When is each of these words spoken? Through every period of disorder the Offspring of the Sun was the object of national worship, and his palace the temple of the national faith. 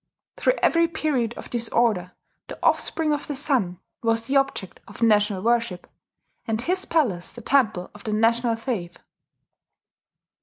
Through 0.35 0.55
every 0.63 0.87
period 0.87 1.35
of 1.37 1.51
disorder 1.51 2.13
the 2.47 2.57
Offspring 2.63 3.13
of 3.13 3.27
the 3.27 3.35
Sun 3.35 3.79
was 4.01 4.25
the 4.25 4.35
object 4.35 4.79
of 4.87 5.03
national 5.03 5.43
worship, 5.43 5.87
and 6.47 6.59
his 6.59 6.85
palace 6.85 7.31
the 7.31 7.41
temple 7.41 7.91
of 7.93 8.03
the 8.05 8.11
national 8.11 8.55
faith. 8.55 8.97